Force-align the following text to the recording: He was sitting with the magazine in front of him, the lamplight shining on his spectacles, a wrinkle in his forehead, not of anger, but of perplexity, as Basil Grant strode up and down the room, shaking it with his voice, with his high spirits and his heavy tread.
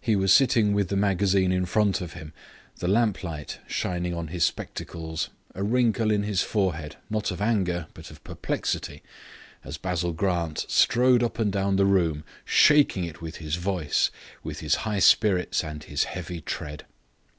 He 0.00 0.16
was 0.16 0.32
sitting 0.32 0.72
with 0.72 0.88
the 0.88 0.96
magazine 0.96 1.52
in 1.52 1.66
front 1.66 2.00
of 2.00 2.14
him, 2.14 2.32
the 2.78 2.88
lamplight 2.88 3.58
shining 3.66 4.14
on 4.14 4.28
his 4.28 4.42
spectacles, 4.42 5.28
a 5.54 5.62
wrinkle 5.62 6.10
in 6.10 6.22
his 6.22 6.40
forehead, 6.40 6.96
not 7.10 7.30
of 7.30 7.42
anger, 7.42 7.86
but 7.92 8.10
of 8.10 8.24
perplexity, 8.24 9.02
as 9.62 9.76
Basil 9.76 10.14
Grant 10.14 10.64
strode 10.70 11.22
up 11.22 11.38
and 11.38 11.52
down 11.52 11.76
the 11.76 11.84
room, 11.84 12.24
shaking 12.46 13.04
it 13.04 13.20
with 13.20 13.36
his 13.36 13.56
voice, 13.56 14.10
with 14.42 14.60
his 14.60 14.76
high 14.76 14.98
spirits 14.98 15.62
and 15.62 15.84
his 15.84 16.04
heavy 16.04 16.40
tread. 16.40 16.86